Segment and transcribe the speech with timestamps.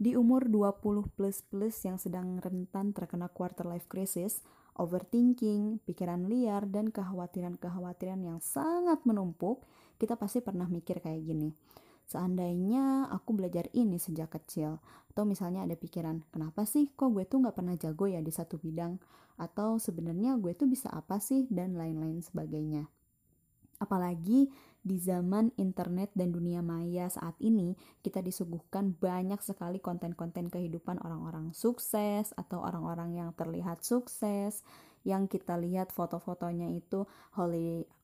[0.00, 4.40] Di umur 20 plus-plus yang sedang rentan terkena quarter life crisis,
[4.80, 9.68] overthinking, pikiran liar, dan kekhawatiran-kekhawatiran yang sangat menumpuk,
[10.00, 11.52] kita pasti pernah mikir kayak gini.
[12.08, 14.80] Seandainya aku belajar ini sejak kecil,
[15.12, 18.56] atau misalnya ada pikiran, kenapa sih kok gue tuh gak pernah jago ya di satu
[18.56, 18.96] bidang?
[19.36, 21.44] Atau sebenarnya gue tuh bisa apa sih?
[21.52, 22.88] Dan lain-lain sebagainya.
[23.76, 24.48] Apalagi
[24.86, 27.74] di zaman internet dan dunia maya saat ini,
[28.06, 34.62] kita disuguhkan banyak sekali konten-konten kehidupan orang-orang sukses atau orang-orang yang terlihat sukses,
[35.02, 37.02] yang kita lihat foto-fotonya itu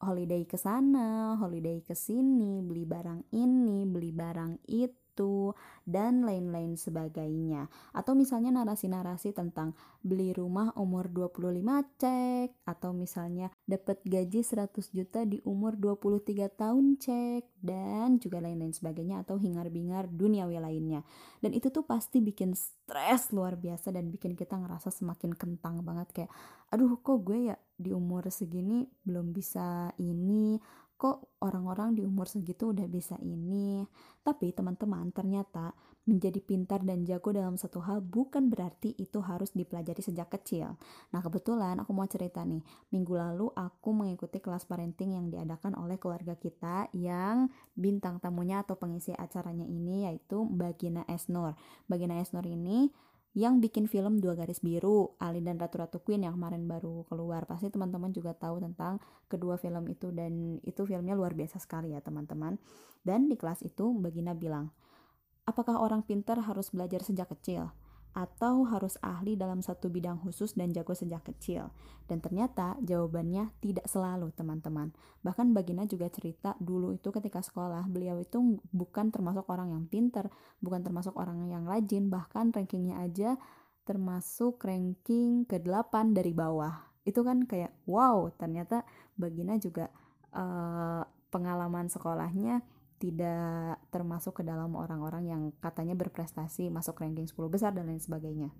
[0.00, 5.52] holiday ke sana, holiday ke sini, beli barang ini, beli barang itu itu
[5.84, 7.68] dan lain-lain sebagainya.
[7.92, 11.60] Atau misalnya narasi-narasi tentang beli rumah umur 25
[12.00, 18.72] cek atau misalnya dapat gaji 100 juta di umur 23 tahun cek dan juga lain-lain
[18.72, 21.04] sebagainya atau hingar-bingar duniawi lainnya.
[21.44, 26.08] Dan itu tuh pasti bikin stres luar biasa dan bikin kita ngerasa semakin kentang banget
[26.16, 26.32] kayak
[26.72, 30.58] aduh kok gue ya di umur segini belum bisa ini
[31.00, 33.88] kok orang-orang di umur segitu udah bisa ini.
[34.20, 35.72] Tapi teman-teman, ternyata
[36.04, 40.76] menjadi pintar dan jago dalam satu hal bukan berarti itu harus dipelajari sejak kecil.
[41.16, 42.60] Nah, kebetulan aku mau cerita nih.
[42.92, 48.76] Minggu lalu aku mengikuti kelas parenting yang diadakan oleh keluarga kita yang bintang tamunya atau
[48.76, 51.56] pengisi acaranya ini yaitu Mbak Gina Esnur.
[51.88, 52.92] Mbak Gina Esnur ini
[53.30, 57.46] yang bikin film Dua Garis Biru, Ali dan Ratu Ratu Queen yang kemarin baru keluar.
[57.46, 58.98] Pasti teman-teman juga tahu tentang
[59.30, 62.58] kedua film itu dan itu filmnya luar biasa sekali ya teman-teman.
[63.06, 64.74] Dan di kelas itu Mbak Gina bilang,
[65.46, 67.70] apakah orang pintar harus belajar sejak kecil?
[68.10, 71.70] Atau harus ahli dalam satu bidang khusus dan jago sejak kecil?
[72.10, 74.90] Dan ternyata jawabannya tidak selalu, teman-teman.
[75.22, 80.26] Bahkan Bagina juga cerita dulu itu ketika sekolah, beliau itu bukan termasuk orang yang pinter,
[80.58, 83.38] bukan termasuk orang yang rajin, bahkan rankingnya aja
[83.88, 86.86] termasuk ranking ke-8 dari bawah.
[87.02, 88.86] Itu kan kayak wow, ternyata
[89.18, 89.90] Bagina juga
[90.34, 92.62] uh, pengalaman sekolahnya
[93.00, 98.52] tidak termasuk ke dalam orang-orang yang katanya berprestasi masuk ranking 10 besar dan lain sebagainya.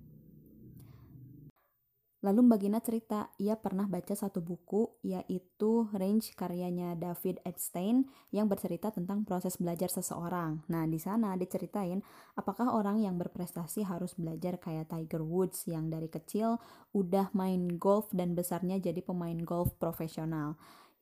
[2.21, 8.45] Lalu Mbak Gina cerita, ia pernah baca satu buku yaitu Range karyanya David Epstein yang
[8.45, 10.61] bercerita tentang proses belajar seseorang.
[10.69, 12.05] Nah, di sana diceritain
[12.37, 16.61] apakah orang yang berprestasi harus belajar kayak Tiger Woods yang dari kecil
[16.93, 20.61] udah main golf dan besarnya jadi pemain golf profesional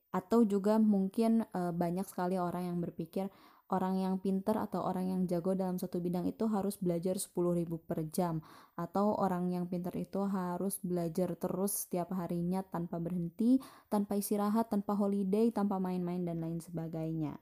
[0.09, 3.30] atau juga mungkin e, banyak sekali orang yang berpikir
[3.70, 8.02] orang yang pinter atau orang yang jago dalam satu bidang itu harus belajar 10.000 per
[8.09, 8.42] jam
[8.74, 14.98] atau orang yang pinter itu harus belajar terus setiap harinya tanpa berhenti, tanpa istirahat, tanpa
[14.98, 17.38] holiday, tanpa main-main dan lain sebagainya.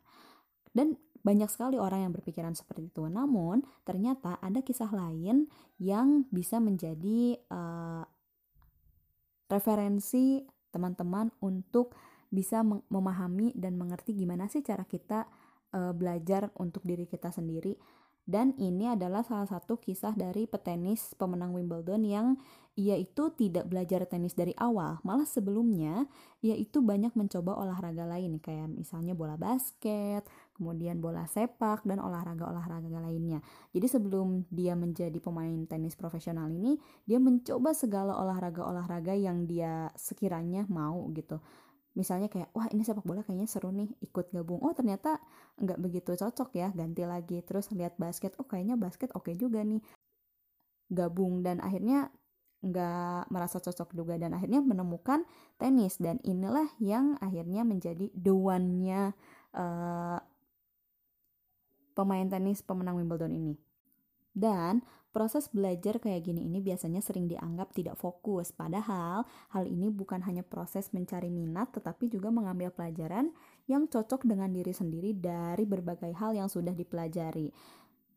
[0.75, 3.03] Dan banyak sekali orang yang berpikiran seperti itu.
[3.07, 5.47] Namun, ternyata ada kisah lain
[5.79, 8.03] yang bisa menjadi uh,
[9.47, 11.95] referensi teman-teman untuk
[12.27, 15.27] bisa memahami dan mengerti gimana sih cara kita
[15.71, 17.75] uh, belajar untuk diri kita sendiri.
[18.27, 22.27] Dan ini adalah salah satu kisah dari petenis pemenang Wimbledon yang
[22.75, 26.05] ia itu tidak belajar tenis dari awal, malah sebelumnya
[26.45, 33.01] ia itu banyak mencoba olahraga lain kayak misalnya bola basket, kemudian bola sepak dan olahraga-olahraga
[33.01, 33.41] lainnya.
[33.73, 36.77] Jadi sebelum dia menjadi pemain tenis profesional ini,
[37.07, 41.41] dia mencoba segala olahraga-olahraga yang dia sekiranya mau gitu
[41.97, 44.61] misalnya kayak wah ini sepak bola kayaknya seru nih ikut gabung.
[44.61, 45.17] Oh ternyata
[45.57, 47.41] nggak begitu cocok ya ganti lagi.
[47.41, 49.81] Terus lihat basket oh kayaknya basket oke okay juga nih.
[50.93, 52.13] Gabung dan akhirnya
[52.61, 55.25] nggak merasa cocok juga dan akhirnya menemukan
[55.57, 55.97] tenis.
[55.97, 59.17] Dan inilah yang akhirnya menjadi the one-nya
[59.57, 60.21] uh,
[61.97, 63.57] pemain tenis pemenang Wimbledon ini.
[64.37, 64.85] Dan
[65.17, 70.45] proses belajar kayak gini ini biasanya sering dianggap tidak fokus, padahal hal ini bukan hanya
[70.45, 73.33] proses mencari minat, tetapi juga mengambil pelajaran
[73.65, 77.49] yang cocok dengan diri sendiri dari berbagai hal yang sudah dipelajari.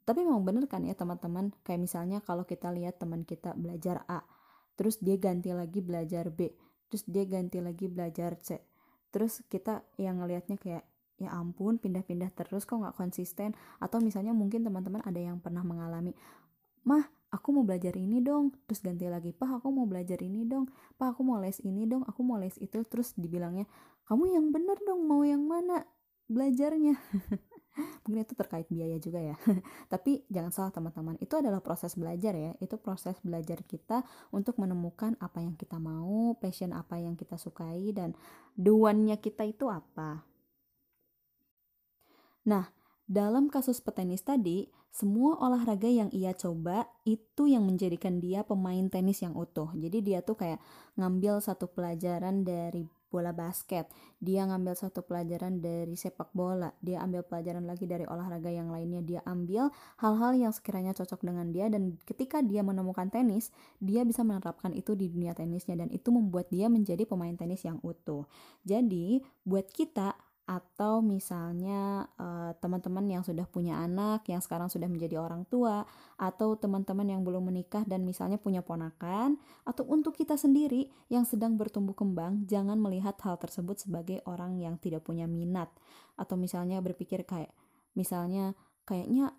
[0.05, 4.21] Tapi memang bener kan ya teman-teman, kayak misalnya kalau kita lihat teman kita belajar A,
[4.77, 6.53] terus dia ganti lagi belajar B,
[6.93, 8.61] terus dia ganti lagi belajar C,
[9.09, 10.85] terus kita yang ngelihatnya kayak
[11.21, 13.53] ya ampun pindah-pindah terus kok nggak konsisten?
[13.77, 16.17] Atau misalnya mungkin teman-teman ada yang pernah mengalami
[16.87, 18.53] mah aku mau belajar ini dong.
[18.67, 20.69] Terus ganti lagi pak aku mau belajar ini dong.
[20.99, 22.03] Pak aku mau les ini dong.
[22.07, 22.83] Aku mau les itu.
[22.87, 23.65] Terus dibilangnya
[24.11, 25.87] kamu yang bener dong mau yang mana
[26.27, 26.99] belajarnya?
[28.05, 29.39] Mungkin itu terkait biaya juga ya.
[29.93, 31.17] Tapi jangan salah teman-teman.
[31.23, 32.53] Itu adalah proses belajar ya.
[32.59, 34.03] Itu proses belajar kita
[34.35, 38.19] untuk menemukan apa yang kita mau passion apa yang kita sukai dan
[38.59, 40.27] duannya kita itu apa.
[42.51, 42.65] Nah,
[43.11, 49.27] dalam kasus petenis tadi, semua olahraga yang ia coba itu yang menjadikan dia pemain tenis
[49.27, 49.67] yang utuh.
[49.75, 50.63] Jadi dia tuh kayak
[50.95, 53.91] ngambil satu pelajaran dari bola basket,
[54.23, 59.03] dia ngambil satu pelajaran dari sepak bola, dia ambil pelajaran lagi dari olahraga yang lainnya,
[59.03, 63.51] dia ambil hal-hal yang sekiranya cocok dengan dia dan ketika dia menemukan tenis,
[63.83, 67.83] dia bisa menerapkan itu di dunia tenisnya dan itu membuat dia menjadi pemain tenis yang
[67.83, 68.31] utuh.
[68.63, 75.23] Jadi, buat kita atau misalnya uh, teman-teman yang sudah punya anak yang sekarang sudah menjadi
[75.23, 75.87] orang tua
[76.19, 81.55] atau teman-teman yang belum menikah dan misalnya punya ponakan atau untuk kita sendiri yang sedang
[81.55, 85.71] bertumbuh kembang jangan melihat hal tersebut sebagai orang yang tidak punya minat.
[86.19, 87.55] Atau misalnya berpikir kayak
[87.95, 89.31] misalnya kayaknya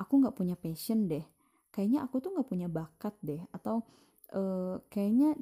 [0.00, 1.28] aku nggak punya passion deh.
[1.68, 3.44] Kayaknya aku tuh nggak punya bakat deh.
[3.52, 3.84] Atau
[4.32, 5.36] uh, kayaknya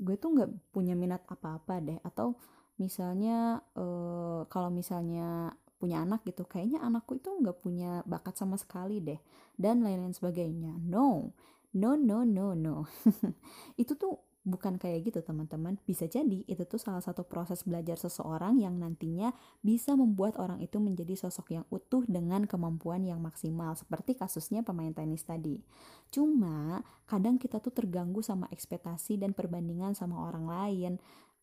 [0.00, 1.98] gue tuh nggak punya minat apa-apa deh.
[2.00, 2.40] Atau
[2.76, 5.52] misalnya uh, kalau misalnya
[5.82, 9.18] punya anak gitu kayaknya anakku itu nggak punya bakat sama sekali deh
[9.58, 10.78] dan lain-lain sebagainya.
[10.78, 11.34] No
[11.74, 12.86] no no no no.
[13.82, 15.78] Itu tuh bukan kayak gitu teman-teman.
[15.86, 19.30] Bisa jadi itu tuh salah satu proses belajar seseorang yang nantinya
[19.62, 24.90] bisa membuat orang itu menjadi sosok yang utuh dengan kemampuan yang maksimal seperti kasusnya pemain
[24.90, 25.62] tenis tadi.
[26.10, 30.92] Cuma kadang kita tuh terganggu sama ekspektasi dan perbandingan sama orang lain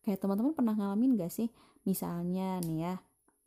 [0.04, 1.48] kayak teman-teman pernah ngalamin gak sih?
[1.84, 2.94] Misalnya nih ya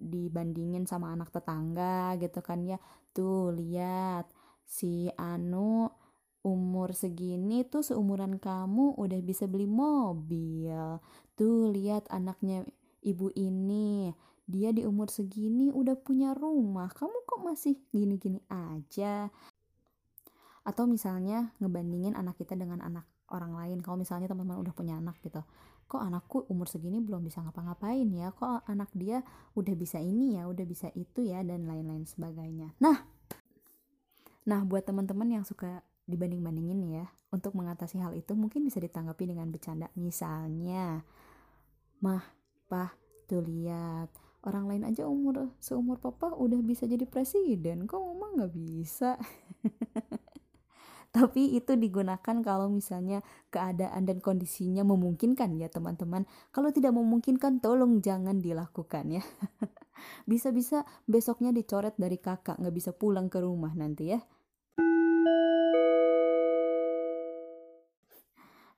[0.03, 2.81] dibandingin sama anak tetangga gitu kan ya
[3.15, 4.27] tuh lihat
[4.67, 5.87] si Anu
[6.43, 10.99] umur segini tuh seumuran kamu udah bisa beli mobil.
[11.39, 12.67] Tuh lihat anaknya
[12.99, 14.11] ibu ini
[14.43, 16.91] dia di umur segini udah punya rumah.
[16.91, 19.31] Kamu kok masih gini-gini aja?
[20.67, 23.79] Atau misalnya ngebandingin anak kita dengan anak orang lain.
[23.79, 25.39] Kalau misalnya teman-teman udah punya anak gitu
[25.93, 29.21] kok anakku umur segini belum bisa ngapa-ngapain ya kok anak dia
[29.53, 32.73] udah bisa ini ya udah bisa itu ya dan lain-lain sebagainya.
[32.81, 33.05] Nah
[34.49, 39.53] nah buat teman-teman yang suka dibanding-bandingin ya untuk mengatasi hal itu mungkin bisa ditanggapi dengan
[39.53, 39.93] bercanda.
[39.93, 41.05] Misalnya
[42.01, 42.25] mah
[42.65, 42.97] pah
[43.29, 44.09] tuh lihat
[44.43, 49.15] orang lain aja umur seumur papa udah bisa jadi presiden kok mama nggak bisa
[51.13, 53.21] tapi itu digunakan kalau misalnya
[53.53, 56.25] keadaan dan kondisinya memungkinkan ya teman-teman.
[56.49, 59.23] Kalau tidak memungkinkan tolong jangan dilakukan ya.
[60.29, 64.25] Bisa-bisa besoknya dicoret dari kakak nggak bisa pulang ke rumah nanti ya.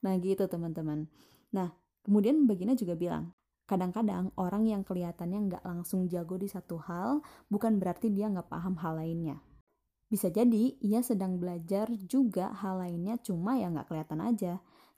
[0.03, 1.07] Nah gitu teman-teman.
[1.55, 1.71] Nah
[2.03, 3.31] kemudian bagiannya juga bilang
[3.63, 8.77] kadang-kadang orang yang kelihatannya nggak langsung jago di satu hal bukan berarti dia nggak paham
[8.77, 9.41] hal lainnya
[10.05, 14.53] bisa jadi ia sedang belajar juga hal lainnya cuma ya nggak kelihatan aja.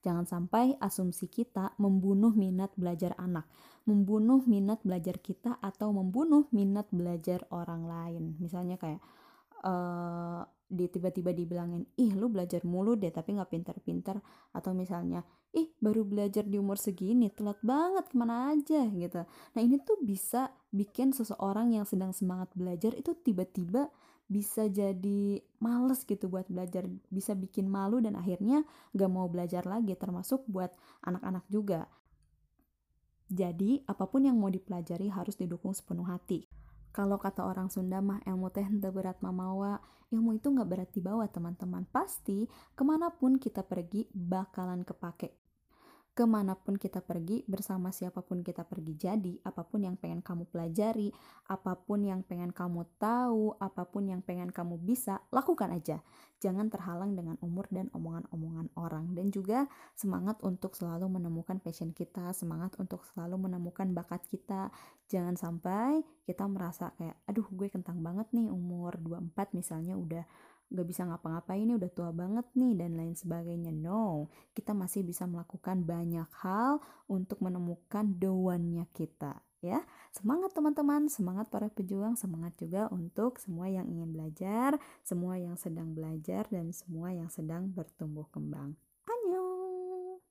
[0.05, 3.49] Jangan sampai asumsi kita membunuh minat belajar anak,
[3.89, 8.23] membunuh minat belajar kita atau membunuh minat belajar orang lain.
[8.37, 9.01] Misalnya kayak
[9.65, 14.19] uh, di tiba-tiba dibilangin, ih lu belajar mulu deh tapi nggak pinter-pinter.
[14.53, 15.23] Atau misalnya,
[15.55, 19.23] ih baru belajar di umur segini, telat banget ke mana aja gitu.
[19.27, 23.89] Nah ini tuh bisa bikin seseorang yang sedang semangat belajar itu tiba-tiba
[24.27, 29.95] bisa jadi males gitu buat belajar bisa bikin malu dan akhirnya gak mau belajar lagi
[29.95, 30.75] termasuk buat
[31.07, 31.87] anak-anak juga.
[33.27, 36.47] Jadi apa pun yang mau dipelajari harus didukung sepenuh hati.
[36.91, 39.79] Kalau kata orang Sunda mah ilmu teh berat mamawa.
[40.07, 41.83] Ilmu itu gak berat dibawa teman-teman.
[41.91, 45.46] Pasti ke mana pun kita pergi bakalan kepake
[46.17, 48.97] ke mana pun kita pergi, bersama siapa pun kita pergi.
[48.97, 51.13] Jadi, apa pun yang pengen kamu pelajari,
[51.45, 56.01] apa pun yang pengen kamu tahu, apa pun yang pengen kamu bisa, lakukan aja.
[56.41, 59.13] Jangan terhalang dengan umur dan omongan-omongan orang.
[59.13, 64.73] Dan juga semangat untuk selalu menemukan passion kita, semangat untuk selalu menemukan bakat kita.
[65.05, 70.25] Jangan sampai kita merasa kayak, aduh gue kentang banget nih umur 24 misalnya udah
[70.67, 73.71] gak bisa ngapa-ngapain ini udah tua banget nih dan lain sebagainya.
[73.71, 78.31] No kita masih bisa melakukan banyak hal untuk menemukan the
[78.91, 79.81] kita ya.
[80.13, 81.09] Semangat teman-teman!
[81.09, 82.15] Semangat para pejuang!
[82.17, 87.69] Semangat juga untuk semua yang ingin belajar semua yang sedang belajar dan semua yang sedang
[87.73, 88.75] bertumbuh kembang.
[89.07, 90.21] Annyeong